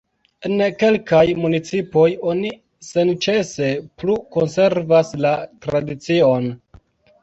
En 0.47 0.61
kelkaj 0.83 1.19
municipoj 1.41 2.07
oni 2.33 2.55
senĉese 2.89 3.71
plu 4.01 4.19
konservas 4.41 5.17
la 5.25 5.39
tradicion. 5.71 6.55